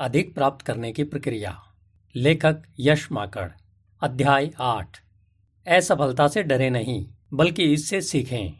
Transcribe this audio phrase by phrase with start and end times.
[0.00, 1.62] अधिक प्राप्त करने की प्रक्रिया।
[2.16, 3.50] लेखक यश माकड़,
[4.02, 4.98] अध्याय आठ।
[5.68, 8.52] असफलता से डरे नहीं, बल्कि इससे सीखें।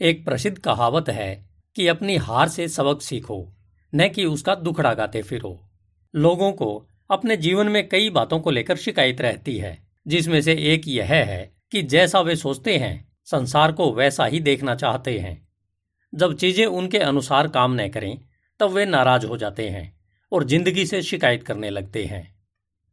[0.00, 3.52] एक प्रसिद्ध कहावत है कि अपनी हार से सबक सीखो,
[3.94, 5.70] न कि उसका दुखड़ा गाते फिरो।
[6.16, 10.82] लोगों को अपने जीवन में कई बातों को लेकर शिकायत रहती है, जिसमें से एक
[10.88, 15.48] यह है कि जैसा वे सोचते हैं, संसार को वैसा ही देखना चाहते हैं।
[16.14, 18.20] जब चीज़ें उनके अनुसार काम न करें,
[18.60, 19.97] तब वे नाराज़ हो जाते हैं।
[20.32, 22.26] और ज़िंदगी से शिकायत करने लगते हैं।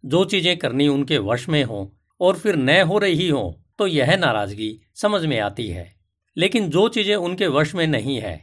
[0.04, 4.16] जो चीज़ें करनी उनके वश में हो और फिर न हो रही हो तो यह
[4.18, 5.94] नाराज़गी समझ में आती है।
[6.38, 8.40] लेकिन जो चीज़ें उनके वश में नहीं है,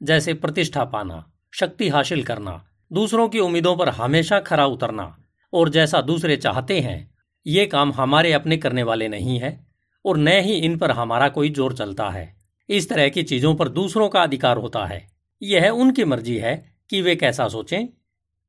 [0.00, 5.16] जैसे प्रतिष्ठा पाना, शक्ति हासिल करना, दूसरों की उम्मीदों पर हमेशा खरा उतरना,
[5.52, 7.14] और जैसा दूसरे चाहते हैं,
[7.46, 9.58] ये काम हमारे अपने करने वाले नहीं है,
[10.04, 12.34] और न ही इन पर हमारा कोई ज़ोर चलता है।
[12.68, 15.06] इस तरह की चीज़ों पर दूसरों का अधिकार होता है।
[15.42, 16.54] यह उनकी मर्ज़ी है
[16.90, 17.86] कि वे कैसा सोचें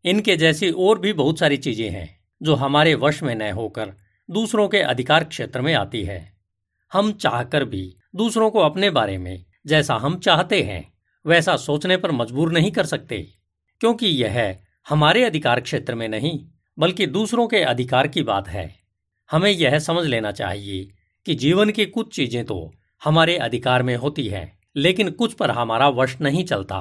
[0.06, 2.10] इनके जैसी और भी बहुत सारी चीज़ें हैं,
[2.42, 3.94] जो हमारे वश में न होकर
[4.30, 6.20] दूसरों के अधिकार क्षेत्र में आती है।
[6.92, 10.94] हम चाहकर भी दूसरों को अपने बारे में जैसा हम चाहते हैं,
[11.26, 13.18] वैसा सोचने पर मजबूर नहीं कर सकते,
[13.82, 16.40] क्योंकि यह हमारे अधिकार क्षेत्र में नहीं,
[16.78, 18.76] बल्कि दूसरों के अधिकार की बात है।
[19.30, 20.88] हमें यह समझ लेना चाहिए
[21.26, 25.90] कि जीवन की कुछ चीज़ें तो हमारे अधिकार में होती है, लेकिन कुछ पर हमारा
[25.90, 26.80] वश नहीं चलता।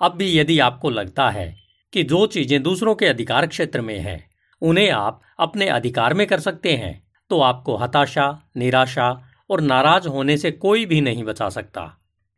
[0.00, 4.24] अब भी यदि आपको लगता है कि जो चीज़ें दूसरों के अधिकार क्षेत्र में है,
[4.62, 9.10] उन्हें आप अपने अधिकार में कर सकते हैं तो आपको हताशा, निराशा
[9.50, 11.82] और नाराज़ होने से कोई भी नहीं बचा सकता।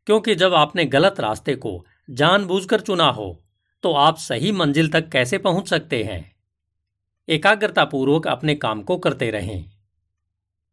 [0.06, 3.44] क्योंकि जब आपने गलत रास्ते को जानबूझकर चुना हो
[3.84, 6.32] तो आप सही मंजिल तक कैसे पहुँच सकते हैं?
[7.28, 9.64] एकाग्रतापूर्वक अपने काम को करते रहें।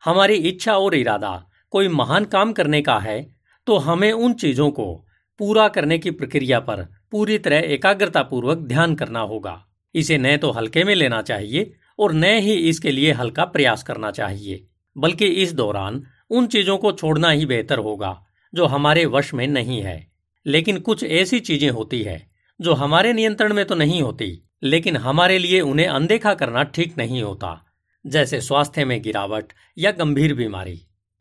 [0.04, 3.22] हमारी इच्छा और इरादा कोई महान काम करने का है
[3.68, 4.94] तो हमें उन चीज़ों को
[5.40, 9.64] पूरा करने की प्रक्रिया पर पूरी तरह एकाग्रतापूर्वक ध्यान करना होगा।
[9.96, 14.12] इसे न तो हल्के में लेना चाहिए और न ही इसके लिए हल्का प्रयास करना
[14.12, 19.48] चाहिए, बल्कि इस दौरान उन चीज़ों को छोड़ना ही बेहतर होगा, जो हमारे वश में
[19.48, 20.08] नहीं है।
[20.46, 22.22] लेकिन कुछ ऐसी चीज़ें होती है,
[22.60, 27.22] जो हमारे नियंत्रण में तो नहीं होती, लेकिन हमारे लिए उन्हें अनदेखा करना ठीक नहीं
[27.24, 27.62] होता,
[28.06, 30.80] जैसे स्वास्थ्य में गिरावट या गंभीर बीमारी।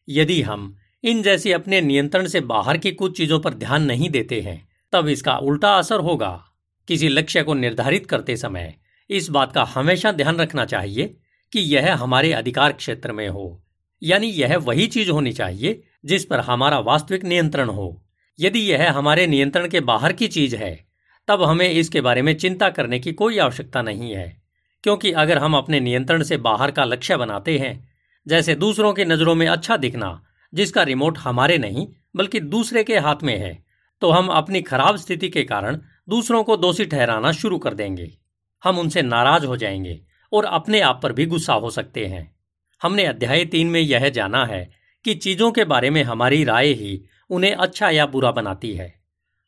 [0.09, 4.41] यदि हम इन जैसी अपने नियंत्रण से बाहर की कुछ चीज़ों पर ध्यान नहीं देते
[4.41, 6.45] हैं तब इसका उल्टा असर होगा।
[6.89, 8.75] किसी लक्ष्य को निर्धारित करते समय
[9.11, 11.17] इस बात का हमेशा ध्यान रखना चाहिए
[11.53, 13.65] कि यह हमारे अधिकार क्षेत्र में हो।
[14.03, 18.05] यानी यह वही चीज़ होनी चाहिए जिस पर हमारा वास्तविक नियंत्रण हो।
[18.41, 20.87] यदि यह हमारे नियंत्रण के बाहर की चीज़ है,
[21.29, 24.43] तब हमें इसके बारे में चिंता करने की कोई आवश्यकता नहीं है।
[24.83, 27.89] क्योंकि अगर हम अपने नियंत्रण से बाहर का लक्ष्य बनाते हैं,
[28.29, 33.17] जैसे दूसरों की नज़रों में अच्छा दिखना, जिसका रिमोट हमारे नहीं, बल्कि दूसरे के हाथ
[33.23, 33.66] में है
[34.01, 38.19] तो हम अपनी खराब स्थिति के कारण दूसरों को दोषी ठहराना शुरू कर देंगे।
[38.65, 40.01] हम उनसे नाराज़ हो जाएँगे
[40.33, 42.37] और अपने आप पर भी गुस्सा हो सकते हैं।
[42.83, 44.71] हमने अध्याय तीन में यह जाना है
[45.05, 49.01] कि चीज़ों के बारे में हमारी राय ही उन्हें अच्छा या बुरा बनाती है।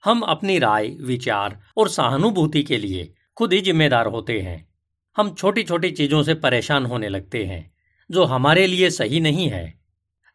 [0.04, 4.69] हम अपनी राय, विचार और सहानुभूति के लिए खुद ही जिम्मेदार होते हैं।
[5.16, 7.75] हम छोटी छोटी चीज़ों से परेशान होने लगते हैं,
[8.10, 9.80] जो हमारे लिए सही नहीं है।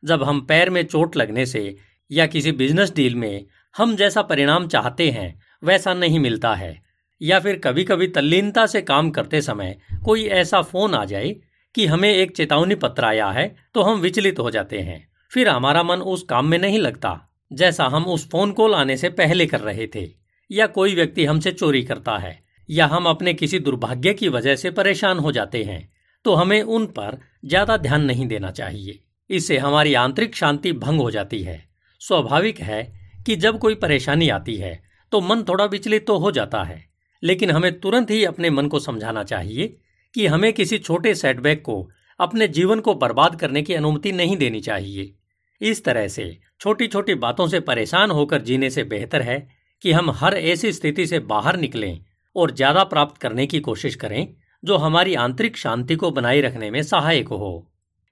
[0.06, 1.78] जब हम पैर में चोट लगने से
[2.12, 3.46] या किसी बिज़नेस डील में
[3.76, 6.82] हम जैसा परिणाम चाहते हैं, वैसा नहीं मिलता है।
[7.22, 11.30] या फिर कभी कभी तल्लीनता से काम करते समय कोई ऐसा फ़ोन आ जाए
[11.76, 15.84] कि हमें एक चेतावनी पत्र आया है तो हम विचलित हो जाते हैं। फिर हमारा
[15.84, 17.20] मन उस काम में नहीं लगता,
[17.52, 20.08] जैसा हम उस फ़ोन कॉल आने से पहले कर रहे थे।
[20.50, 22.40] या कोई व्यक्ति हमसे चोरी करता है,
[22.70, 25.88] या हम अपने किसी दुर्भाग्य की वजह से परेशान हो जाते हैं
[26.26, 31.10] तो हमें उन पर ज़्यादा ध्यान नहीं देना चाहिए। इससे हमारी आंतरिक शांति भंग हो
[31.12, 31.64] जाती है।
[32.02, 32.82] स्वाभाविक है
[33.26, 36.84] कि जब कोई परेशानी आती है तो मन थोड़ा विचलित तो हो जाता है।
[37.24, 39.68] लेकिन हमें तुरंत ही अपने मन को समझाना चाहिए
[40.16, 41.90] कि हमें किसी छोटे सेटबैक को,
[42.20, 45.14] अपने जीवन को बर्बाद करने की अनुमति नहीं देनी चाहिए।
[45.62, 46.26] इस तरह से
[46.62, 49.38] छोटी छोटी बातों से परेशान होकर जीने से बेहतर है
[49.82, 52.00] कि हम हर ऐसी स्थिति से बाहर निकलें
[52.36, 54.28] और ज़्यादा प्राप्त करने की कोशिश करें,
[54.64, 57.70] जो हमारी आंतरिक शांति को बनाए रखने में सहायक हो।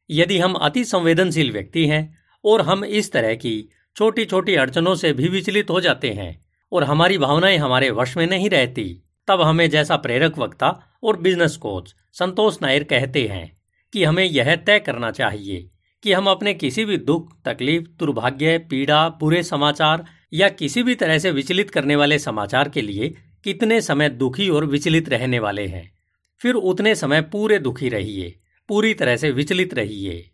[0.09, 2.03] यदि हम अति संवेदनशील व्यक्ति हैं
[2.43, 6.83] और हम इस तरह की छोटी छोटी अड़चनों से भी विचलित हो जाते हैं और
[6.83, 11.95] हमारी भावनाएँ हमारे वश में नहीं रहती। तब हमें जैसा प्रेरक वक्ता और बिज़नेस कोच
[12.13, 13.51] संतोष नायर कहते हैं
[13.93, 15.69] कि हमें यह तय करना चाहिए
[16.03, 21.17] कि हम अपने किसी भी दुख, तकलीफ़, दुर्भाग्य, पीड़ा, बुरे समाचार या किसी भी तरह
[21.17, 25.91] से विचलित करने वाले समाचार के लिए कितने समय दुखी और विचलित रहने वाले हैं।
[26.41, 28.35] फिर उतने समय पूरे दुखी रहिए,
[28.67, 30.31] पूरी तरह से विचलित रहिए।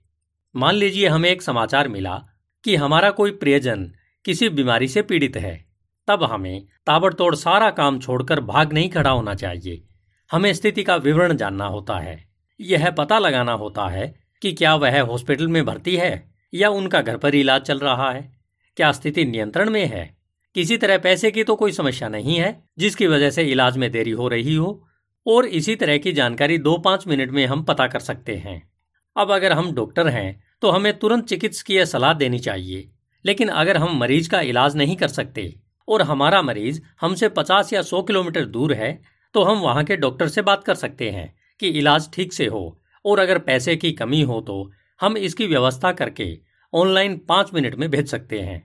[0.55, 2.23] मान लीजिए हमें एक समाचार मिला
[2.67, 3.91] कि हमारा कोई प्रियजन
[4.25, 5.65] किसी बीमारी से पीड़ित है,
[6.07, 9.83] तब हमें ताबड़तोड़ सारा काम छोड़कर भाग नहीं खड़ा होना चाहिए।
[10.31, 12.27] हमें स्थिति का विवरण जानना होता है।
[12.61, 17.17] यह पता लगाना होता है कि क्या वह हॉस्पिटल में भर्ती है या उनका घर
[17.17, 18.37] पर इलाज चल रहा है।
[18.77, 20.17] क्या स्थिति नियंत्रण में है?
[20.55, 24.11] किसी तरह पैसे की तो कोई समस्या नहीं है, जिसकी वजह से इलाज में देरी
[24.11, 24.87] हो रही हो,
[25.27, 28.71] और इसी तरह की जानकारी दो पाँच मिनट में हम पता कर सकते हैं।
[29.17, 32.89] अब अगर हम डॉक्टर हैं तो हमें तुरंत चिकित्सकीय सलाह देनी चाहिए।
[33.25, 35.53] लेकिन अगर हम मरीज़ का इलाज नहीं कर सकते
[35.87, 38.91] और हमारा मरीज़ हमसे 50 या 100 किलोमीटर दूर है
[39.35, 42.79] तो हम वहाँ के डॉक्टर से बात कर सकते हैं कि इलाज ठीक से हो
[43.05, 44.71] और अगर पैसे की कमी हो तो
[45.01, 46.37] हम इसकी व्यवस्था करके
[46.73, 48.61] ऑनलाइन पाँच मिनट में भेज सकते हैं।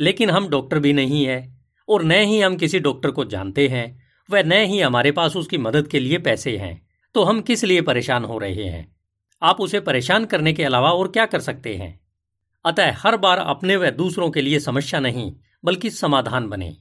[0.00, 1.38] लेकिन हम डॉक्टर भी नहीं है
[1.88, 3.86] और न ही हम किसी डॉक्टर को जानते हैं,
[4.28, 6.80] व न ही हमारे पास उसकी मदद के लिए पैसे हैं
[7.14, 8.95] तो हम किस लिए परेशान हो रहे हैं?
[9.42, 12.00] आप उसे परेशान करने के अलावा और क्या कर सकते हैं?
[12.64, 15.34] अतः हर बार अपने व दूसरों के लिए समस्या नहीं,
[15.64, 16.76] बल्कि समाधान बने।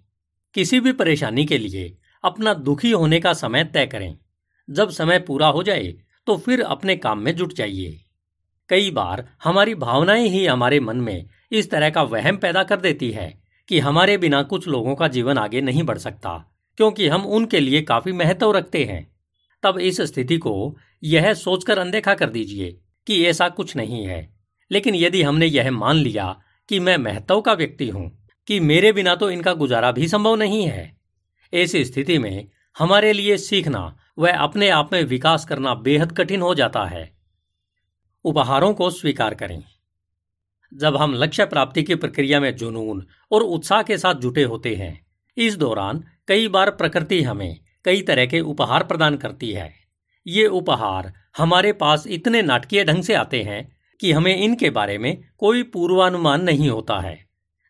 [0.56, 4.18] किसी भी परेशानी के लिए अपना दुखी होने का समय तय करें।
[4.70, 5.94] जब समय पूरा हो जाए
[6.28, 8.02] तो फिर अपने काम में जुट जाइए।
[8.70, 13.12] कई बार हमारी भावनाएँ ही हमारे मन में इस तरह का वहम पैदा कर देती
[13.12, 17.60] है कि हमारे बिना कुछ लोगों का जीवन आगे नहीं बढ़ सकता, क्योंकि हम उनके
[17.60, 19.15] लिए काफ़ी महत्व रखते हैं।
[19.66, 24.34] तब इस स्थिति को यह सोचकर अनदेखा कर दीजिए कि ऐसा कुछ नहीं है।
[24.72, 29.16] लेकिन यदि हमने यह मान लिया कि मैं महत्व का व्यक्ति हूँ, कि मेरे बिना
[29.16, 30.98] तो इनका गुजारा भी संभव नहीं है
[31.54, 32.48] ऐसी स्थिति में
[32.78, 37.12] हमारे लिए सीखना व अपने आप में विकास करना बेहद कठिन हो जाता है।
[38.26, 39.64] उपहारों को स्वीकार करें।
[40.74, 45.06] जब हम लक्ष्य प्राप्ति की प्रक्रिया में जुनून और उत्साह के साथ जुटे होते हैं,
[45.38, 49.74] इस दौरान कई बार प्रकृति हमें कई तरह के उपहार प्रदान करती है।
[50.28, 55.24] ये उपहार हमारे पास इतने नाटकीय ढंग से आते हैं कि हमें इनके बारे में
[55.38, 57.26] कोई पूर्वानुमान नहीं होता है।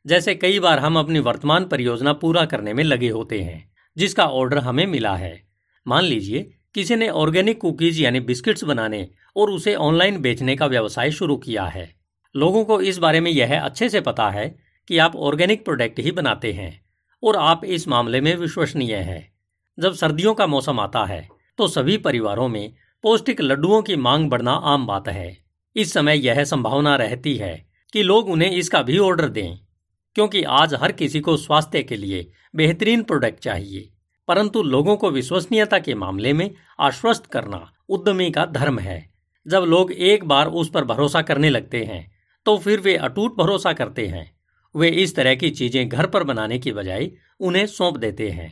[0.07, 4.57] जैसे कई बार हम अपनी वर्तमान परियोजना पूरा करने में लगे होते हैं, जिसका ऑर्डर
[4.57, 5.43] हमें मिला है।
[5.87, 11.11] मान लीजिए, किसी ने ऑर्गेनिक कुकीज यानी बिस्किट्स बनाने और उसे ऑनलाइन बेचने का व्यवसाय
[11.11, 11.95] शुरू किया है।
[12.35, 16.11] लोगों को इस बारे में यह अच्छे से पता है कि आप ऑर्गेनिक प्रोडक्ट ही
[16.11, 16.85] बनाते हैं
[17.23, 19.34] और आप इस मामले में विश्वसनीय है।
[19.77, 21.27] जब सर्दियों का मौसम आता है
[21.59, 22.73] तो सभी परिवारों में
[23.03, 25.37] पौष्टिक लड्डुओं की मांग बढ़ना आम बात है।
[25.75, 27.55] इस समय यह संभावना रहती है
[27.93, 29.57] कि लोग उन्हें इसका भी ऑर्डर दें,
[30.15, 33.89] क्योंकि आज हर किसी को स्वास्थ्य के लिए बेहतरीन प्रोडक्ट चाहिए।
[34.27, 36.49] परंतु लोगों को विश्वसनीयता के मामले में
[36.79, 39.03] आश्वस्त करना उद्यमी का धर्म है।
[39.45, 42.05] जब लोग एक बार उस पर भरोसा करने लगते हैं
[42.45, 44.31] तो फिर वे अटूट भरोसा करते हैं।
[44.75, 48.51] वे इस तरह की चीज़ें घर पर बनाने की बजाय उन्हें सौंप देते हैं।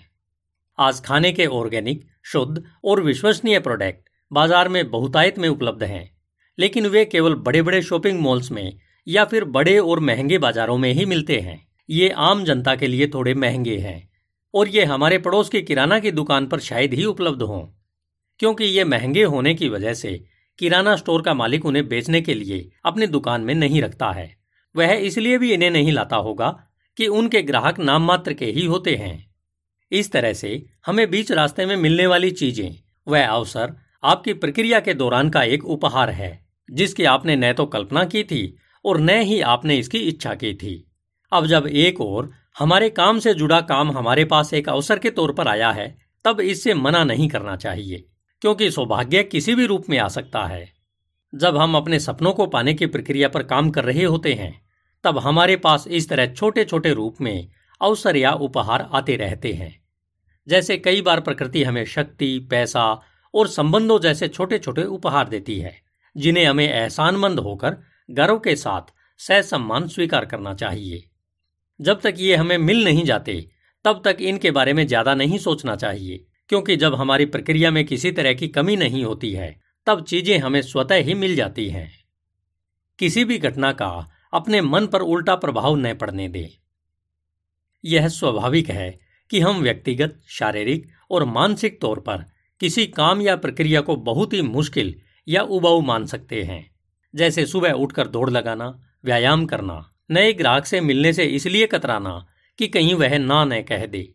[0.80, 6.18] आज खाने के ऑर्गेनिक शुद्ध और विश्वसनीय प्रोडक्ट बाज़ार में बहुतायत में उपलब्ध हैं।
[6.58, 10.92] लेकिन वे केवल बड़े बड़े शॉपिंग मॉल्स में या फिर बड़े और महँगे बाजारों में
[10.94, 14.10] ही मिलते हैं। ये आम जनता के लिए थोड़े महँगे हैं
[14.54, 17.62] और ये हमारे पड़ोस की किराना की दुकान पर शायद ही उपलब्ध हों।
[18.40, 20.24] क्योंकि ये महँगे होने की वजह से
[20.60, 24.36] किराना स्टोर का मालिक उन्हें बेचने के लिए अपनी दुकान में नहीं रखता है।
[24.76, 26.50] वह इसलिए भी इन्हें नहीं लाता होगा
[26.98, 29.32] कि उनके ग्राहक नाम मात्र के ही होते हैं।
[29.94, 32.75] इस तरह से हमें बीच रास्ते में मिलने वाली चीज़ें,
[33.07, 38.04] वह अवसर आपकी प्रक्रिया के दौरान का एक उपहार है, जिसकी आपने न तो कल्पना
[38.06, 38.56] की थी
[38.86, 40.74] और न ही आपने इसकी इच्छा की थी।
[41.31, 45.34] अब जब एक और हमारे काम से जुड़ा काम हमारे पास एक अवसर के तौर
[45.34, 45.95] पर आया है,
[46.25, 48.04] तब इससे मना नहीं करना चाहिए,
[48.42, 50.71] क्योंकि सौभाग्य किसी भी रूप में आ सकता है।
[51.33, 54.54] जब हम अपने सपनों को पाने की प्रक्रिया पर काम कर रहे होते हैं,
[55.04, 57.47] तब हमारे पास इस तरह छोटे छोटे रूप में
[57.81, 59.82] अवसर या उपहार आते रहते हैं।
[60.47, 63.02] जैसे कई बार प्रकृति हमें शक्ति, पैसा
[63.33, 65.76] और संबंधों जैसे छोटे छोटे उपहार देती है,
[66.18, 67.78] जिन्हें हमें एहसानमंद होकर
[68.09, 71.04] गर्व के साथ सह सम्मान स्वीकार करना चाहिए।
[71.80, 73.50] जब तक ये हमें मिल नहीं जाते,
[73.85, 78.12] तब तक इनके बारे में ज़्यादा नहीं सोचना चाहिए, क्योंकि जब हमारी प्रक्रिया में किसी
[78.12, 81.92] तरह की कमी नहीं होती है, तब चीज़ें हमें स्वतः ही मिल जाती हैं।
[83.00, 86.50] किसी भी घटना का अपने मन पर उल्टा प्रभाव न पड़ने दें।
[87.85, 89.03] यह स्वाभाविक है
[89.33, 92.25] कि हम व्यक्तिगत, शारीरिक और मानसिक तौर पर
[92.61, 94.94] किसी काम या प्रक्रिया को बहुत ही मुश्किल
[95.28, 96.66] या उबाऊ मान सकते हैं।
[97.13, 98.68] जैसे सुबह उठकर दौड़ लगाना,
[99.06, 102.16] व्यायाम करना, नए ग्राहक से मिलने से इसलिए कतराना
[102.59, 104.07] कि कहीं वह ना न कह दे।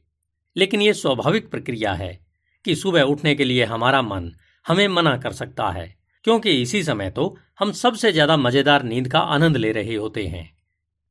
[0.56, 2.18] लेकिन यह स्वाभाविक प्रक्रिया है
[2.64, 4.32] कि सुबह उठने के लिए हमारा मन
[4.66, 5.94] हमें मना कर सकता है,
[6.24, 10.50] क्योंकि इसी समय तो हम सबसे ज़्यादा मज़ेदार नींद का आनंद ले रहे होते हैं।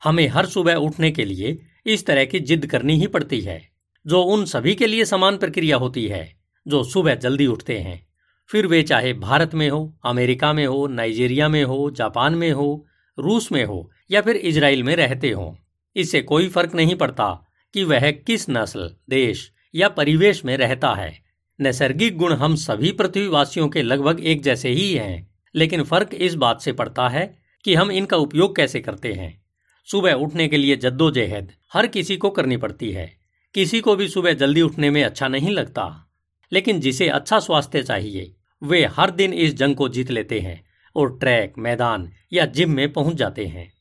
[0.01, 3.76] हमें हर सुबह उठने के लिए इस तरह की जिद करनी ही पड़ती है।
[4.07, 6.35] जो उन सभी के लिए समान प्रक्रिया होती है,
[6.67, 8.07] जो सुबह जल्दी उठते हैं।
[8.47, 12.87] फिर वे चाहे भारत में हो, अमेरिका में हो, नाइजीरिया में हो, जापान में हो,
[13.19, 15.57] रूस में हो, या फिर इजराइल में रहते हो,
[15.95, 21.23] इससे कोई फ़र्क नहीं पड़ता कि वह किस नस्ल, देश या परिवेश में रहता है।
[21.61, 26.61] नैसर्गिक गुण हम सभी पृथ्वीवासियों के लगभग एक जैसे ही हैं, लेकिन फ़र्क इस बात
[26.61, 29.45] से पड़ता है कि हम इनका उपयोग कैसे करते हैं।
[29.85, 33.16] सुबह उठने के लिए जद्दोजहद हर किसी को करनी पड़ती है।
[33.57, 36.11] किसी को भी सुबह जल्दी उठने में अच्छा नहीं लगता।
[36.51, 41.19] लेकिन जिसे अच्छा स्वास्थ्य चाहिए, वे हर दिन इस जंग को जीत लेते हैं और
[41.19, 43.73] ट्रैक, मैदान या जिम में पहुँच जाते हैं।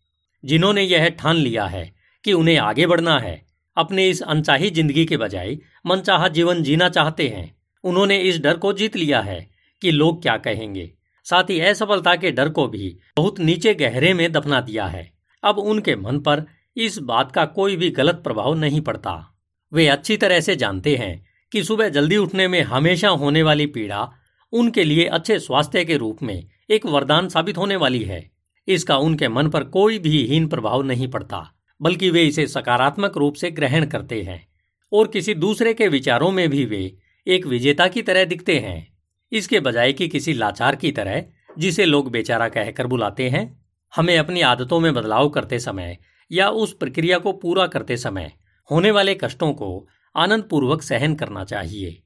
[0.45, 5.17] जिन्होंने यह ठान लिया है कि उन्हें आगे बढ़ना है, अपने इस अनचाही ज़िंदगी के
[5.17, 9.51] बजाय मनचाहा जीवन जीना चाहते हैं। उन्होंने इस डर को जीत लिया है
[9.83, 10.93] कि लोग क्या कहेंगे।
[11.25, 15.13] साथ ही असफलता के डर को भी बहुत नीचे गहरे में दफना दिया है।
[15.45, 19.33] अब उनके मन पर इस बात का कोई भी गलत प्रभाव नहीं पड़ता।
[19.73, 24.09] वे अच्छी तरह से जानते हैं कि सुबह जल्दी उठने में हमेशा होने वाली पीड़ा
[24.53, 28.31] उनके लिए अच्छे स्वास्थ्य के रूप में एक वरदान साबित होने वाली है।
[28.69, 31.43] इसका उनके मन पर कोई भी हीन प्रभाव नहीं पड़ता,
[31.81, 34.47] बल्कि वे इसे सकारात्मक रूप से ग्रहण करते हैं
[34.93, 36.97] और किसी दूसरे के विचारों में भी वे
[37.27, 38.87] एक विजेता की तरह दिखते हैं।
[39.33, 41.25] इसके बजाय कि किसी लाचार की तरह,
[41.59, 45.97] जिसे लोग बेचारा कहकर बुलाते हैं, हमें अपनी आदतों में बदलाव करते समय
[46.31, 48.33] या उस प्रक्रिया को पूरा करते समय
[48.71, 52.03] होने वाले कष्टों को आनंद पूर्वक सहन करना चाहिए।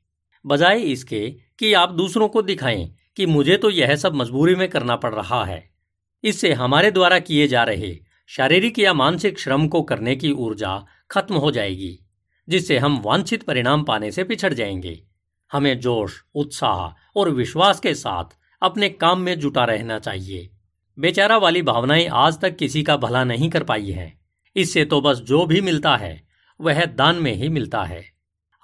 [0.46, 4.96] बजाय इसके कि आप दूसरों को दिखाएँ कि मुझे तो यह सब मजबूरी में करना
[4.96, 5.70] पड़ रहा है।
[6.24, 11.34] इससे हमारे द्वारा किए जा रहे शारीरिक या मानसिक श्रम को करने की ऊर्जा खत्म
[11.34, 11.98] हो जाएगी,
[12.48, 15.02] जिससे हम वांछित परिणाम पाने से पिछड़ जाएँगे।
[15.52, 18.24] हमें जोश, उत्साह और विश्वास के साथ
[18.62, 20.50] अपने काम में जुटा रहना चाहिए।
[20.98, 24.12] बेचारा वाली भावनाएँ आज तक किसी का भला नहीं कर पाई है।
[24.56, 26.29] इससे तो बस जो भी मिलता है
[26.60, 28.04] वह दान में ही मिलता है।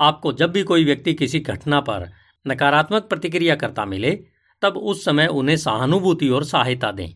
[0.00, 2.12] आपको जब भी कोई व्यक्ति किसी घटना पर
[2.46, 4.24] नकारात्मक प्रतिक्रिया करता मिले,
[4.62, 7.10] तब उस समय उन्हें सहानुभूति और सहायता दें।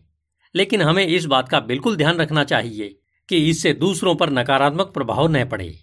[0.55, 5.27] लेकिन हमें इस बात का बिल्कुल ध्यान रखना चाहिए कि इससे दूसरों पर नकारात्मक प्रभाव
[5.27, 5.79] न पड़े।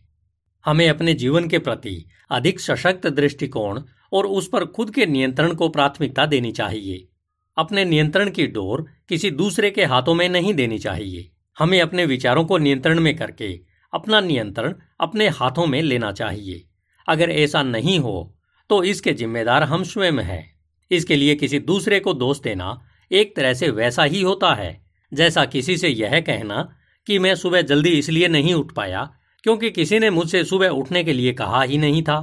[0.64, 5.68] हमें अपने जीवन के प्रति अधिक सशक्त दृष्टिकोण और उस पर खुद के नियंत्रण को
[5.68, 7.08] प्राथमिकता देनी चाहिए।
[7.56, 12.44] अपने नियंत्रण की डोर किसी दूसरे के हाथों में नहीं देनी चाहिए। हमें अपने विचारों
[12.44, 16.64] को नियंत्रण में करके अपना नियंत्रण अपने हाथों में लेना चाहिए।
[17.08, 18.34] अगर ऐसा नहीं हो
[18.70, 20.44] तो इसके जिम्मेदार हम स्वयं हैं।
[20.90, 22.80] इसके लिए किसी दूसरे को दोष देना
[23.10, 24.70] एक तरह से वैसा ही होता है।
[25.12, 26.62] जैसा किसी से यह कहना
[27.06, 29.08] कि मैं सुबह जल्दी इसलिए नहीं उठ पाया
[29.44, 32.18] क्योंकि किसी ने मुझसे सुबह उठने के लिए कहा ही नहीं था।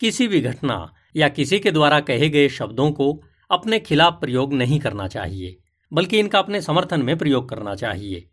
[0.00, 3.12] किसी भी घटना या किसी के द्वारा कहे गए शब्दों को
[3.50, 5.56] अपने खिलाफ प्रयोग नहीं करना चाहिए,
[5.92, 8.28] बल्कि इनका अपने समर्थन में प्रयोग करना चाहिए।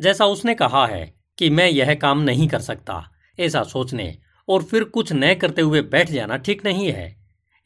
[0.00, 3.02] जैसा उसने कहा है कि मैं यह काम नहीं कर सकता,
[3.38, 4.14] ऐसा सोचने
[4.48, 7.14] और फिर कुछ न करते हुए बैठ जाना ठीक नहीं है।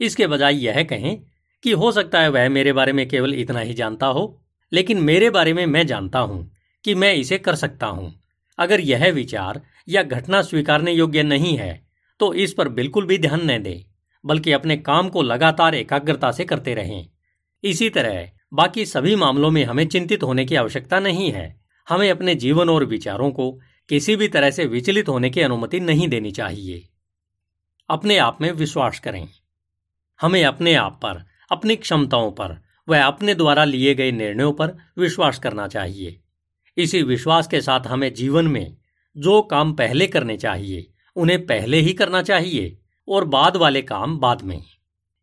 [0.00, 1.16] इसके बजाय यह कहें
[1.64, 4.40] कि हो सकता है वह मेरे बारे में केवल इतना ही जानता हो,
[4.72, 6.50] लेकिन मेरे बारे में मैं जानता हूँ
[6.84, 8.12] कि मैं इसे कर सकता हूँ।
[8.58, 11.82] अगर यह विचार या घटना स्वीकारने योग्य नहीं है
[12.20, 13.84] तो इस पर बिल्कुल भी ध्यान न दें,
[14.24, 17.06] बल्कि अपने काम को लगातार एकाग्रता से करते रहें।
[17.64, 22.34] इसी तरह बाकी सभी मामलों में हमें चिंतित होने की आवश्यकता नहीं है। हमें अपने
[22.34, 26.88] जीवन और विचारों को किसी भी तरह से विचलित होने की अनुमति नहीं देनी चाहिए।
[27.90, 29.28] अपने आप में विश्वास करें।
[30.20, 35.38] हमें अपने आप पर, अपनी क्षमताओं पर व अपने द्वारा लिए गए निर्णयों पर विश्वास
[35.38, 36.20] करना चाहिए।
[36.76, 38.76] इसी विश्वास के साथ हमें जीवन में
[39.16, 44.42] जो काम पहले करने चाहिए, उन्हें पहले ही करना चाहिए और बाद वाले काम बाद
[44.42, 44.62] में।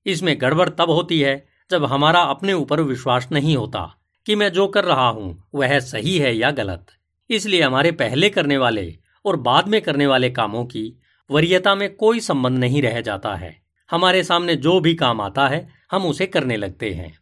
[0.05, 4.67] इसमें गड़बड़ तब होती है जब हमारा अपने ऊपर विश्वास नहीं होता। कि मैं जो
[4.67, 6.85] कर रहा हूँ, वह सही है या गलत।
[7.29, 12.19] इसलिए हमारे पहले करने वाले और बाद में करने वाले कामों की वरीयता में कोई
[12.19, 13.61] संबंध नहीं रह जाता है।
[13.91, 17.19] हमारे सामने जो भी काम आता है, हम उसे करने लगते हैं।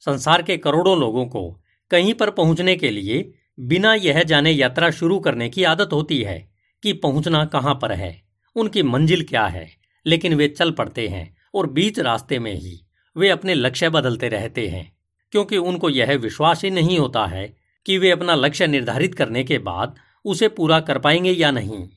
[0.00, 5.18] संसार के करोड़ों लोगों को कहीं पर पहुँचने के लिए बिना यह जाने यात्रा शुरू
[5.20, 8.22] करने की आदत होती है कि पहुँचना कहाँ पर है,
[8.56, 9.68] उनकी मंजिल क्या है,
[10.06, 14.68] लेकिन वे चल पड़ते हैं और बीच रास्ते में ही वे अपने लक्ष्य बदलते रहते
[14.68, 14.91] हैं।
[15.32, 17.46] क्योंकि उनको यह विश्वास ही नहीं होता है
[17.86, 21.88] कि वे अपना लक्ष्य निर्धारित करने के बाद उसे पूरा कर पाएँगे या नहीं।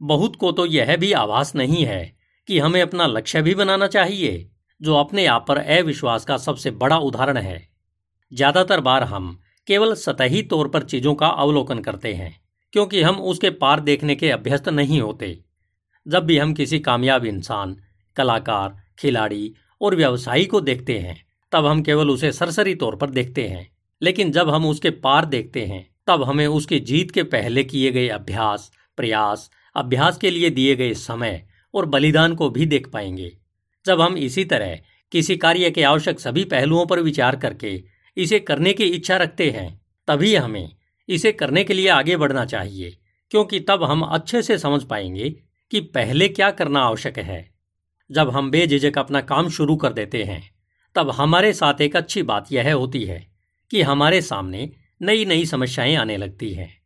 [0.00, 2.16] बहुत को तो यह भी आभास नहीं है
[2.48, 6.98] कि हमें अपना लक्ष्य भी बनाना चाहिए, जो अपने आप पर अविश्वास का सबसे बड़ा
[6.98, 7.68] उदाहरण है।
[8.32, 12.36] ज़्यादातर बार हम केवल सतही तौर पर चीज़ों का अवलोकन करते हैं,
[12.72, 15.38] क्योंकि हम उसके पार देखने के अभ्यस्त नहीं होते।
[16.06, 17.76] जब भी हम किसी कामयाब इंसान,
[18.16, 21.20] कलाकार, खिलाड़ी और व्यवसायी को देखते हैं
[21.52, 25.64] तब हम केवल उसे सरसरी तौर पर देखते हैं। लेकिन जब हम उसके पार देखते
[25.66, 30.76] हैं, तब हमें उसकी जीत के पहले किए गए अभ्यास, प्रयास, अभ्यास के लिए दिए
[30.76, 33.36] गए समय और बलिदान को भी देख पाएँगे।
[33.86, 34.78] जब हम इसी तरह
[35.12, 37.82] किसी कार्य के आवश्यक सभी पहलुओं पर विचार करके
[38.16, 40.76] इसे करने की इच्छा रखते हैं, तभी हमें
[41.08, 42.96] इसे करने के लिए आगे बढ़ना चाहिए,
[43.30, 45.30] क्योंकि तब हम अच्छे से समझ पाएँगे
[45.70, 47.50] कि पहले क्या करना आवश्यक है।
[48.10, 50.61] जब हम बेझिझक अपना काम शुरू कर देते हैं
[50.94, 53.26] तब हमारे साथ एक अच्छी बात यह होती है
[53.70, 54.70] कि हमारे सामने
[55.02, 56.82] नई नई समस्याएँ आने लगती हैं।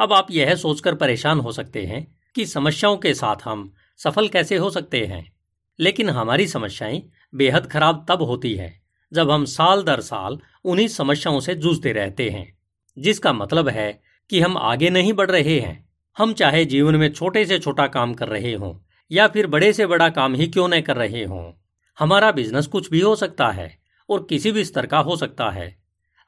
[0.00, 4.56] अब आप यह सोचकर परेशान हो सकते हैं कि समस्याओं के साथ हम सफल कैसे
[4.56, 5.32] हो सकते हैं।
[5.80, 7.02] लेकिन हमारी समस्याएँ
[7.34, 8.80] बेहद खराब तब होती है
[9.12, 12.58] जब हम साल दर साल उन्हीं समस्याओं से जूझते रहते हैं,
[12.98, 15.88] जिसका मतलब है कि हम आगे नहीं बढ़ रहे हैं।
[16.18, 18.74] हम चाहे जीवन में छोटे से छोटा काम कर रहे हों
[19.12, 21.52] या फिर बड़े से बड़ा काम ही क्यों न कर रहे हों।
[21.98, 23.78] हमारा बिज़नेस कुछ भी हो सकता है
[24.08, 25.78] और किसी भी स्तर का हो सकता है।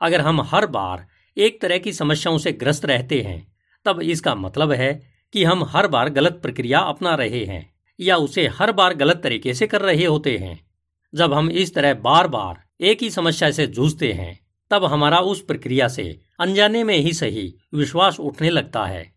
[0.00, 3.52] अगर हम हर बार एक तरह की समस्याओं से ग्रस्त रहते हैं,
[3.84, 8.46] तब इसका मतलब है कि हम हर बार गलत प्रक्रिया अपना रहे हैं या उसे
[8.46, 10.68] हर बार गलत तरीके से कर रहे होते हैं।
[11.14, 15.42] जब हम इस तरह बार बार एक ही समस्या से जूझते हैं, तब हमारा उस
[15.42, 19.12] प्रक्रिया से अनजाने में ही सही विश्वास उठने लगता है।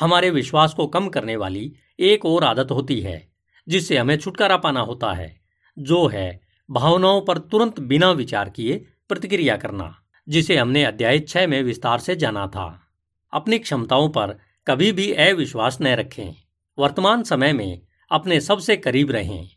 [0.00, 3.28] हमारे विश्वास को कम करने वाली एक और आदत होती है,
[3.68, 5.39] जिससे हमें छुटकारा पाना होता है।
[5.80, 11.62] जो है, भावनाओं पर तुरंत बिना विचार किए प्रतिक्रिया करना, जिसे हमने अध्याय छह में
[11.62, 12.80] विस्तार से जाना था।
[13.32, 16.32] अपनी क्षमताओं पर कभी भी अविश्वास न रखें।
[16.78, 19.50] वर्तमान समय में अपने सबसे करीब रहें।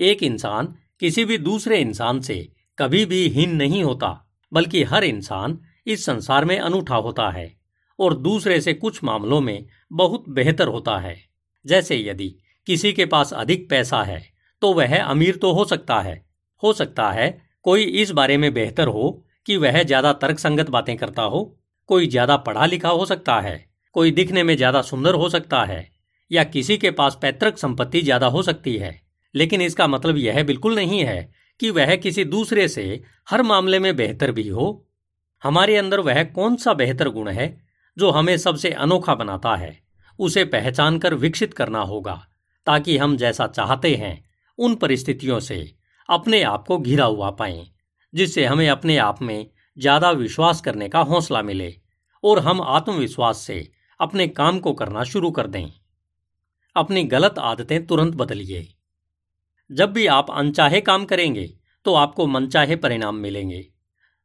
[0.00, 5.60] एक इंसान किसी भी दूसरे इंसान से कभी भी हीन नहीं होता, बल्कि हर इंसान
[5.86, 7.56] इस संसार में अनूठा होता है
[7.98, 11.16] और दूसरे से कुछ मामलों में बहुत बेहतर होता है।
[11.66, 16.20] जैसे यदि किसी के पास अधिक पैसा है तो वह अमीर तो हो सकता है।
[16.62, 17.30] हो सकता है
[17.64, 19.10] कोई इस बारे में बेहतर हो
[19.46, 21.42] कि वह ज़्यादा तर्कसंगत बातें करता हो।
[21.88, 23.64] कोई ज़्यादा पढ़ा लिखा हो सकता है।
[23.96, 25.86] कोई दिखने में ज़्यादा सुंदर हो सकता है।
[26.30, 29.00] या किसी के पास पैतृक संपत्ति ज़्यादा हो सकती है।
[29.34, 33.94] लेकिन इसका मतलब यह बिल्कुल नहीं है कि वह किसी दूसरे से हर मामले में
[33.96, 34.86] बेहतर भी हो।
[35.42, 37.48] हमारे अंदर वह कौन सा बेहतर गुण है
[37.96, 39.78] जो हमें सबसे अनोखा बनाता है?
[40.18, 42.14] उसे पहचान कर विकसित करना होगा,
[42.66, 44.29] ताकि हम जैसा चाहते हैं
[44.60, 45.58] उन परिस्थितियों से
[46.08, 47.66] अपने आप को घिरा हुआ पाएँ,
[48.12, 49.46] जिससे हमें अपने आप में
[49.76, 51.74] ज़्यादा विश्वास करने का हौसला मिले
[52.24, 53.66] और हम आत्मविश्वास से
[54.00, 55.70] अपने काम को करना शुरू कर दें।
[56.76, 58.66] अपनी गलत आदतें तुरंत बदलिए।
[59.70, 61.46] जब भी आप अनचाहे काम करेंगे
[61.86, 63.66] तो आपको मनचाहे परिणाम मिलेंगे।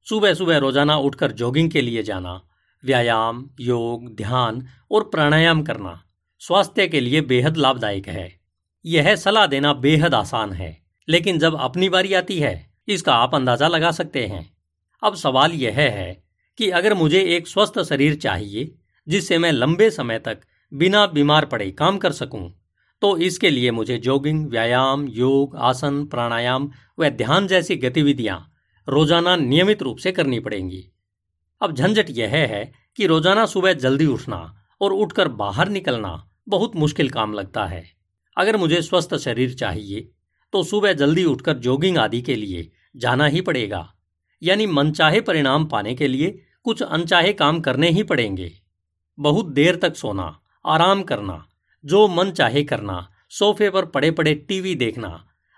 [0.07, 2.41] सुबह सुबह रोज़ाना उठकर जॉगिंग के लिए जाना,
[2.83, 6.01] व्यायाम, योग, ध्यान और प्राणायाम करना
[6.41, 8.27] स्वास्थ्य के लिए बेहद लाभदायक है।
[8.85, 13.67] यह सलाह देना बेहद आसान है, लेकिन जब अपनी बारी आती है, इसका आप अंदाज़ा
[13.67, 14.45] लगा सकते हैं।
[15.03, 16.23] अब सवाल यह है
[16.57, 18.71] कि अगर मुझे एक स्वस्थ शरीर चाहिए,
[19.07, 22.51] जिससे मैं लंबे समय तक बिना बीमार पड़े काम कर सकूँ
[23.01, 26.69] तो इसके लिए मुझे जॉगिंग, व्यायाम, योग, आसन, प्राणायाम
[26.99, 28.39] व ध्यान जैसी गतिविधियाँ
[28.87, 30.83] रोज़ाना नियमित रूप से करनी पड़ेंगी।
[31.61, 32.63] अब झंझट यह है
[32.97, 34.39] कि रोज़ाना सुबह जल्दी उठना
[34.81, 36.15] और उठकर बाहर निकलना
[36.47, 37.83] बहुत मुश्किल काम लगता है।
[38.37, 40.09] अगर मुझे स्वस्थ शरीर चाहिए
[40.53, 43.87] तो सुबह जल्दी उठकर जॉगिंग आदि के लिए जाना ही पड़ेगा।
[44.41, 46.29] यानी मनचाहे परिणाम पाने के लिए
[46.63, 48.51] कुछ अनचाहे काम करने ही पड़ेंगे।
[49.17, 50.27] बहुत देर तक सोना,
[50.65, 51.45] आराम करना,
[51.83, 55.09] जो मन चाहे करना, सोफे पर पड़े पड़े टीवी देखना,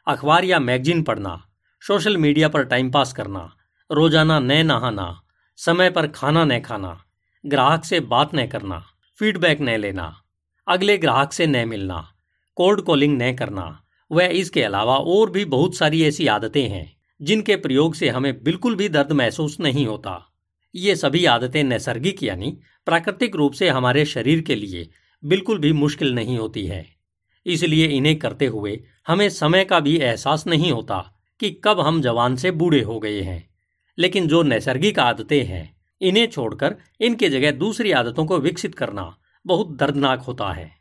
[0.07, 1.41] अखबार या मैगजीन पढ़ना
[1.81, 3.49] सोशल मीडिया पर टाइम पास करना,
[3.89, 5.21] रोज़ाना न नहाना,
[5.59, 6.97] समय पर खाना न खाना,
[7.43, 8.83] ग्राहक से बात न करना
[9.19, 10.13] फीडबैक न लेना,
[10.67, 12.07] अगले ग्राहक से न मिलना
[12.57, 17.55] कोल्ड कॉलिंग न करना। व इसके अलावा और भी बहुत सारी ऐसी आदतें हैं, जिनके
[17.55, 20.33] प्रयोग से हमें बिल्कुल भी दर्द महसूस नहीं होता।
[20.75, 24.89] ये सभी आदतें नैसर्गिक यानी प्राकृतिक रूप से हमारे शरीर के लिए
[25.25, 26.95] बिल्कुल भी मुश्किल नहीं होती है।
[27.45, 32.35] इसलिए इन्हें करते हुए हमें समय का भी एहसास नहीं होता कि कब हम जवान
[32.35, 33.49] से बूढ़े हो गए हैं।
[33.97, 39.77] लेकिन जो नैसर्गिक आदतें हैं, इन्हें छोड़कर इनके जगह दूसरी आदतों को विकसित करना बहुत
[39.77, 40.76] दर्दनाक होता है।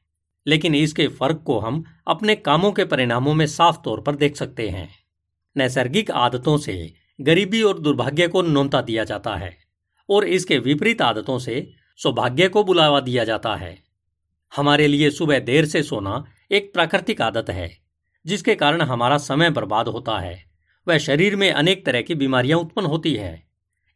[0.46, 4.68] लेकिन इसके फ़र्क को हम अपने कामों के परिणामों में साफ़ तौर पर देख सकते
[4.68, 4.88] हैं।
[5.56, 9.56] नैसर्गिक आदतों से गरीबी और दुर्भाग्य को नोनता दिया जाता है
[10.09, 11.66] और इसके विपरीत आदतों से
[12.00, 13.76] सौभाग्य को बुलावा दिया जाता है।
[14.52, 17.70] हमारे लिए सुबह देर से सोना एक प्राकृतिक आदत है,
[18.24, 20.44] जिसके कारण हमारा समय बर्बाद होता है।
[20.87, 23.42] वह शरीर में अनेक तरह की बीमारियाँ उत्पन्न होती है।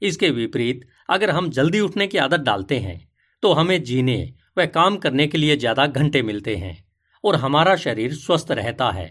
[0.02, 2.98] इसके विपरीत अगर हम जल्दी उठने की आदत डालते हैं
[3.42, 6.76] तो हमें जीने व काम करने के लिए ज़्यादा घंटे मिलते हैं
[7.24, 9.10] और हमारा शरीर स्वस्थ रहता है।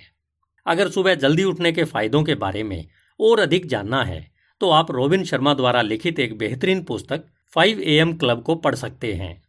[0.65, 2.85] अगर सुबह जल्दी उठने के फायदों के बारे में
[3.19, 4.25] और अधिक जानना है
[4.61, 9.13] तो आप रोबिन शर्मा द्वारा लिखित एक बेहतरीन पुस्तक 5 एम क्लब को पढ़ सकते
[9.13, 9.41] हैं।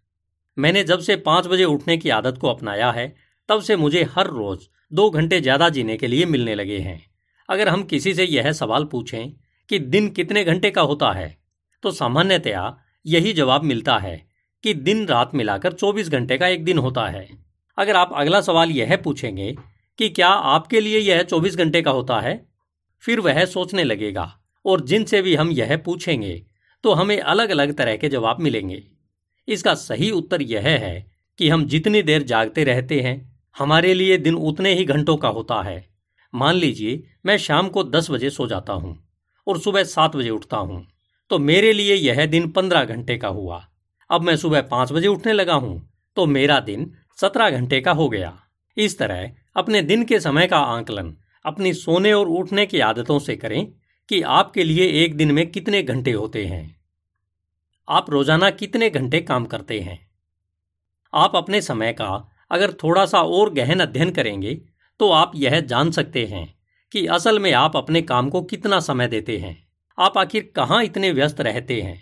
[0.56, 3.06] मैंने जब से पाँच बजे उठने की आदत को अपनाया है,
[3.48, 7.00] तब से मुझे हर रोज दो घंटे ज़्यादा जीने के लिए मिलने लगे हैं।
[7.48, 9.30] अगर हम किसी से यह सवाल पूछें
[9.68, 11.36] कि दिन कितने घंटे का होता है
[11.82, 14.29] तो सामान्यतया यही जवाब मिलता है।
[14.64, 17.26] कि दिन रात मिलाकर 24 घंटे का एक दिन होता है।
[17.78, 19.54] अगर आप अगला सवाल यह पूछेंगे
[19.98, 22.34] कि क्या आपके लिए यह 24 घंटे का होता है?
[23.04, 24.32] फिर वह सोचने लगेगा,
[24.64, 26.42] और जिनसे भी हम यह पूछेंगे
[26.84, 28.82] तो हमें अलग अलग तरह के जवाब मिलेंगे।
[29.48, 31.06] इसका सही उत्तर यह है
[31.38, 33.16] कि हम जितनी देर जागते रहते हैं,
[33.56, 35.84] हमारे लिए दिन उतने ही घंटों का होता है।
[36.34, 38.96] मान लीजिए, मैं शाम को दस बजे सो जाता हूँ,
[39.46, 40.86] और सुबह सात बजे उठता हूँ
[41.30, 43.64] तो मेरे लिए यह दिन पंद्रह घंटे का हुआ।
[44.10, 45.80] अब मैं सुबह पाँच बजे उठने लगा हूँ
[46.16, 48.32] तो मेरा दिन सत्रह घंटे का हो गया।
[48.76, 53.36] इस तरह अपने दिन के समय का आंकलन, अपनी सोने और उठने की आदतों से
[53.36, 53.66] करें
[54.08, 56.64] कि आपके लिए एक दिन में कितने घंटे होते हैं।
[57.88, 59.98] आप रोज़ाना कितने घंटे काम करते हैं?
[61.12, 62.08] आप अपने समय का
[62.50, 64.54] अगर थोड़ा सा और गहन अध्ययन करेंगे
[65.00, 66.46] तो आप यह जान सकते हैं
[66.92, 69.56] कि असल में आप अपने काम को कितना समय देते हैं।
[69.98, 72.00] आप आखिर कहाँ इतने व्यस्त रहते हैं?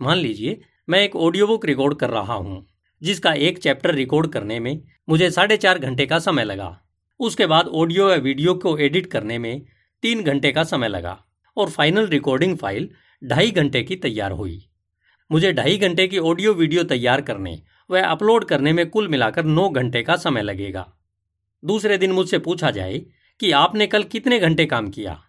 [0.00, 2.66] मान लीजिए मैं एक ऑडियो बुक रिकॉर्ड कर रहा हूँ,
[3.02, 6.76] जिसका एक चैप्टर रिकॉर्ड करने में मुझे साढ़े चार घंटे का समय लगा।
[7.20, 9.62] उसके बाद ऑडियो या वीडियो को एडिट करने में
[10.02, 11.16] तीन घंटे का समय लगा
[11.56, 12.88] और फाइनल रिकॉर्डिंग फ़ाइल
[13.22, 14.58] ढाई घंटे की तैयार हुई।
[15.30, 19.68] मुझे ढाई घंटे की ऑडियो वीडियो तैयार करने व अपलोड करने में कुल मिलाकर नौ
[19.68, 20.86] घंटे का समय लगेगा।
[21.62, 22.98] दूसरे दिन मुझसे पूछा जाए
[23.40, 25.20] कि आपने कल कितने घंटे काम किया?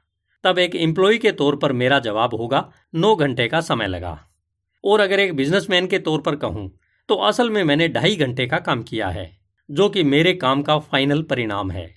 [0.43, 4.17] तब एक एम्प्लॉय के तौर पर मेरा जवाब होगा, नौ घंटे का समय लगा।
[4.83, 6.69] और अगर एक बिजनेसमैन के तौर पर कहूँ
[7.09, 9.29] तो असल में मैंने ढाई घंटे का काम किया है,
[9.69, 11.89] जो कि मेरे काम का फाइनल परिणाम है।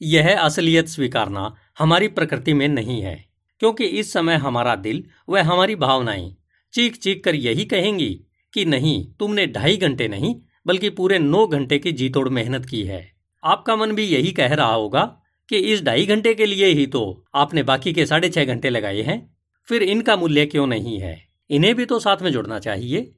[0.00, 3.24] यह असलियत स्वीकारना हमारी प्रकृति में नहीं है,
[3.60, 6.34] क्योंकि इस समय हमारा दिल व हमारी भावनाएँ
[6.74, 8.10] चीख चीख कर यही कहेंगी
[8.54, 10.34] कि नहीं, तुमने ढाई घंटे नहीं,
[10.66, 13.04] बल्कि पूरे नौ घंटे की जीतोड़ मेहनत की है।
[13.42, 15.02] आपका मन भी यही कह रहा होगा
[15.48, 19.02] कि इस ढाई घंटे के लिए ही तो आपने बाकी के साढ़े छह घंटे लगाए
[19.02, 19.18] हैं,
[19.68, 21.16] फिर इनका मूल्य क्यों नहीं है?
[21.50, 23.10] इन्हें भी तो साथ में जुड़ना चाहिए।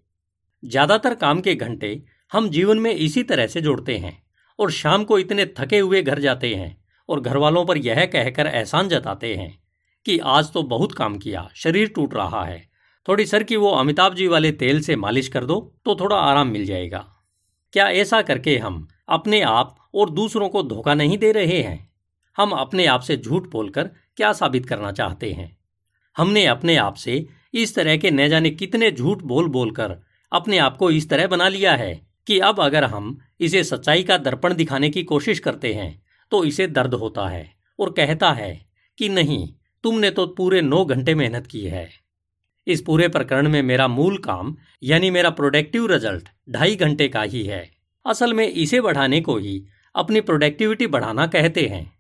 [0.63, 4.17] ज़्यादातर काम के घंटे हम जीवन में इसी तरह से जोड़ते हैं
[4.59, 6.77] और शाम को इतने थके हुए घर जाते हैं
[7.09, 9.57] और घर वालों पर यह कहकर एहसान जताते हैं
[10.07, 12.59] कि आज तो बहुत काम किया, शरीर टूट रहा है।
[13.09, 16.49] थोड़ी सर की वो अमिताभ जी वाले तेल से मालिश कर दो तो थोड़ा आराम
[16.49, 17.05] मिल जाएगा।
[17.75, 21.89] क्या ऐसा करके हम अपने आप और दूसरों को धोखा नहीं दे रहे हैं?
[22.39, 25.57] हम अपने आप से झूठ बोलकर क्या साबित करना चाहते हैं?
[26.17, 29.97] हमने अपने आप से इस तरह के न जाने कितने झूठ बोल बोलकर
[30.33, 31.95] अपने आप को इस तरह बना लिया है
[32.27, 35.91] कि अब अगर हम इसे सच्चाई का दर्पण दिखाने की कोशिश करते हैं
[36.33, 37.45] तो इसे दर्द होता है
[37.79, 38.67] और कहता है
[38.99, 39.49] कि नहीं,
[39.85, 41.89] तुमने तो पूरे नौ घंटे मेहनत की है।
[42.67, 47.43] इस पूरे प्रकरण में मेरा मूल काम, यानी मेरा प्रोडक्टिव रिज़ल्ट ढाई घंटे का ही
[47.43, 47.69] है।
[48.07, 49.63] असल में इसे बढ़ाने को ही
[49.95, 51.91] अपनी प्रोडक्टिविटी बढ़ाना कहते हैं।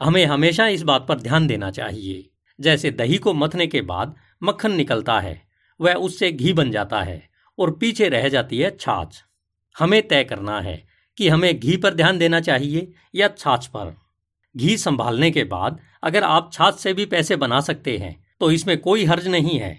[0.00, 4.72] हमें हमेशा इस बात पर ध्यान देना चाहिए। जैसे दही को मथने के बाद मक्खन
[4.72, 5.40] निकलता है,
[5.80, 7.22] वह उससे घी बन जाता है
[7.58, 9.22] और पीछे रह जाती है छाछ।
[9.76, 10.82] हमें तय करना है
[11.18, 13.94] कि हमें घी पर ध्यान देना चाहिए या छाछ पर।
[14.54, 18.76] घी संभालने के बाद अगर आप छाछ से भी पैसे बना सकते हैं तो इसमें
[18.78, 19.76] कोई हर्ज नहीं है।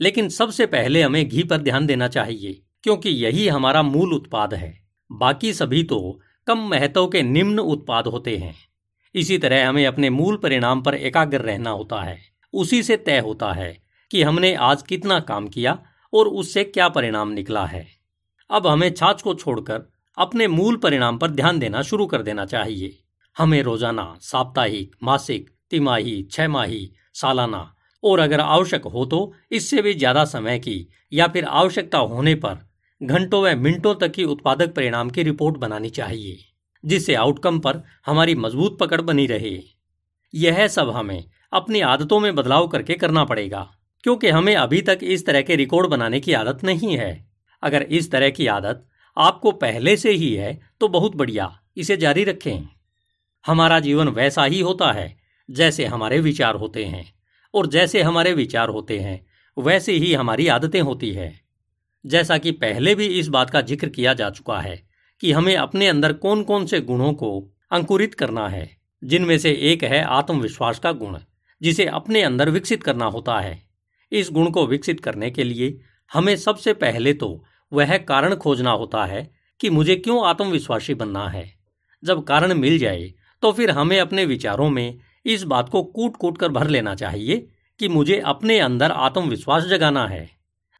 [0.00, 4.74] लेकिन सबसे पहले हमें घी पर ध्यान देना चाहिए, क्योंकि यही हमारा मूल उत्पाद है।
[5.10, 8.54] बाकी सभी तो कम महत्व के निम्न उत्पाद होते हैं।
[9.14, 12.18] इसी तरह हमें अपने मूल परिणाम पर एकाग्र रहना होता है।
[12.54, 13.76] उसी से तय होता है
[14.12, 15.78] कि हमने आज कितना काम किया
[16.12, 17.86] और उससे क्या परिणाम निकला है।
[18.50, 22.98] अब हमें छाछ को छोड़कर अपने मूल परिणाम पर ध्यान देना शुरू कर देना चाहिए।
[23.36, 30.24] हमें रोज़ाना, साप्ताहिक, मासिक, तिमाही छमाही सालाना और अगर आवश्यक हो तो इससे भी ज़्यादा
[30.26, 32.58] समय की या फिर आवश्यकता होने पर
[33.00, 36.38] घंटों व मिनटों तक की उत्पादक परिणाम की रिपोर्ट बनानी चाहिए,
[36.84, 39.58] जिससे आउटकम पर हमारी मज़बूत पकड़ बनी रहे।
[40.34, 43.70] यह सब हमें अपनी आदतों में बदलाव करके करना पड़ेगा।
[44.04, 47.12] क्योंकि हमें अभी तक इस तरह के रिकॉर्ड बनाने की आदत नहीं है।
[47.62, 48.86] अगर इस तरह की आदत
[49.16, 52.68] आपको पहले से ही है तो बहुत बढ़िया, इसे जारी रखें।
[53.44, 55.16] हमारा जीवन वैसा ही होता है,
[55.48, 57.04] जैसे हमारे विचार होते हैं,
[57.54, 59.20] और जैसे हमारे विचार होते हैं,
[59.56, 61.32] वैसे ही हमारी आदतें होती है।
[62.04, 64.80] जैसा कि पहले भी इस बात का ज़िक्र किया जा चुका है
[65.20, 67.30] कि हमें अपने अंदर कौन कौन से गुणों को
[67.72, 68.68] अंकुरित करना है,
[69.02, 71.18] जिनमें से एक है आत्मविश्वास का गुण,
[71.60, 73.60] जिसे अपने अंदर विकसित करना होता है।
[74.12, 75.78] इस गुण को विकसित करने के लिए
[76.12, 81.54] हमें सबसे पहले तो वह कारण खोजना होता है कि मुझे क्यों आत्मविश्वासी बनना है।
[82.04, 86.38] जब कारण मिल जाए तो फिर हमें अपने विचारों में इस बात को कूट कूट
[86.38, 87.46] कर भर लेना चाहिए
[87.80, 90.28] कि मुझे अपने अंदर आत्मविश्वास जगाना है।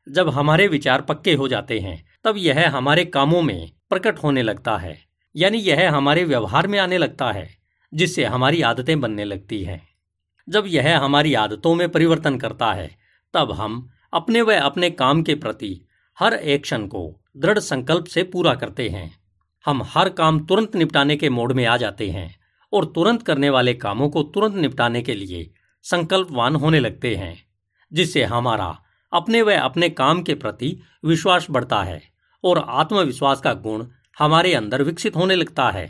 [0.08, 4.76] जब हमारे विचार पक्के हो जाते हैं, तब यह हमारे कामों में प्रकट होने लगता
[4.76, 4.96] है,
[5.36, 7.48] यानी यह हमारे व्यवहार में आने लगता है,
[7.94, 9.82] जिससे हमारी आदतें बनने लगती हैं।
[10.48, 13.01] जब यह हमारी आदतों में परिवर्तन करता है
[13.34, 15.80] तब हम अपने व अपने काम के प्रति
[16.18, 17.02] हर एक्शन को
[17.36, 19.10] दृढ़ संकल्प से पूरा करते हैं।
[19.64, 22.34] हम हर काम तुरंत निपटाने के मोड में आ जाते हैं
[22.72, 25.50] और तुरंत करने वाले कामों को तुरंत निपटाने के लिए
[25.84, 27.36] संकल्पवान होने लगते हैं,
[27.92, 28.78] जिससे हमारा
[29.12, 32.00] अपने व अपने काम के प्रति विश्वास बढ़ता है
[32.44, 33.86] और आत्मविश्वास का गुण
[34.18, 35.88] हमारे अंदर विकसित होने लगता है।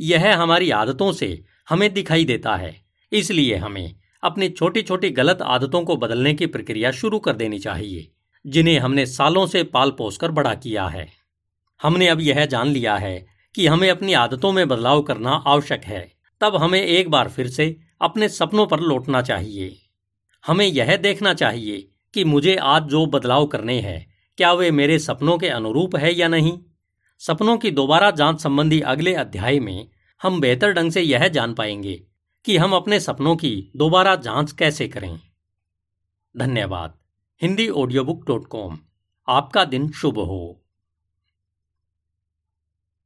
[0.00, 2.74] यह हमारी आदतों से हमें दिखाई देता है,
[3.12, 3.94] इसलिए हमें
[4.26, 8.10] अपनी छोटी छोटी गलत आदतों को बदलने की प्रक्रिया शुरू कर देनी चाहिए,
[8.46, 11.08] जिन्हें हमने सालों से पाल पोस कर बड़ा किया है।
[11.82, 16.12] हमने अब यह जान लिया है कि हमें अपनी आदतों में बदलाव करना आवश्यक है।
[16.40, 19.76] तब हमें एक बार फिर से अपने सपनों पर लौटना चाहिए।
[20.46, 24.06] हमें यह देखना चाहिए कि मुझे आज जो बदलाव करने हैं,
[24.38, 26.58] क्या वे मेरे सपनों के अनुरूप है या नहीं?
[27.18, 29.88] सपनों की दोबारा जाँच संबंधी अगले अध्याय में
[30.22, 32.02] हम बेहतर ढंग से यह जान पाएँगे
[32.46, 35.20] कि हम अपने सपनों की दोबारा जाँच कैसे करें?
[36.36, 36.94] धन्यवाद।
[37.42, 38.78] Hindi audio book dot com
[39.28, 40.65] आपका दिन शुभ हो।